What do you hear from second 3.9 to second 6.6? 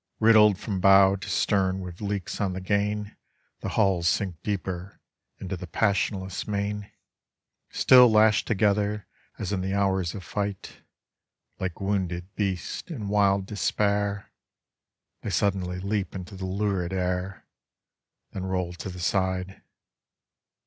sink deeper into the passionless